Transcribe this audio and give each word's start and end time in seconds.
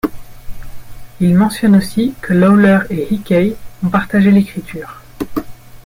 Il 1.19 1.35
mentionne 1.35 1.75
aussi 1.75 2.15
que 2.21 2.33
Lawler 2.33 2.79
et 2.89 3.13
Hickey 3.13 3.55
ont 3.83 3.89
partagé 3.89 4.31
l'écriture. 4.31 4.99